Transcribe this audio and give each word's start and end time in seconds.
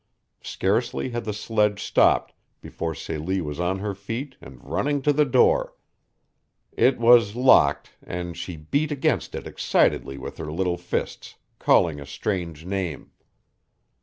Scarcely 0.41 1.09
had 1.11 1.25
the 1.25 1.31
sledge 1.31 1.83
stopped 1.83 2.33
before 2.59 2.95
Celie 2.95 3.39
was 3.39 3.59
on 3.59 3.77
her 3.77 3.93
feet 3.93 4.35
and 4.41 4.59
running 4.63 5.03
to 5.03 5.13
the 5.13 5.25
door. 5.25 5.75
It 6.71 6.97
was 6.97 7.35
locked, 7.35 7.91
and 8.01 8.35
she 8.35 8.57
beat 8.57 8.91
against 8.91 9.35
it 9.35 9.45
excitedly 9.45 10.17
with 10.17 10.37
her 10.39 10.51
little 10.51 10.79
fists, 10.79 11.35
calling 11.59 11.99
a 11.99 12.07
strange 12.07 12.65
name. 12.65 13.11